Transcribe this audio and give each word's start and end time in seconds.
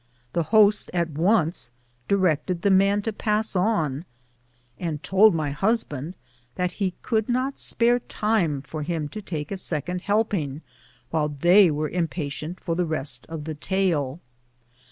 The 0.33 0.41
host 0.49 0.89
at 0.95 1.11
once 1.11 1.69
directed 2.07 2.63
the 2.63 2.71
man 2.71 3.03
to 3.03 3.13
pass 3.13 3.55
on, 3.55 4.05
and 4.79 5.03
told 5.03 5.35
my 5.35 5.51
husband 5.51 6.15
that 6.55 6.71
he 6.71 6.95
could 7.03 7.29
not 7.29 7.59
spare 7.59 7.99
time 7.99 8.63
for 8.63 8.81
him 8.81 9.07
to 9.09 9.21
take 9.21 9.51
a 9.51 9.57
second 9.57 10.01
helping 10.01 10.63
while 11.11 11.29
they 11.29 11.69
were 11.69 11.87
impatient 11.87 12.59
for 12.59 12.75
the 12.75 12.87
rest 12.87 13.27
of 13.29 13.43
the 13.43 13.53
tale. 13.53 14.19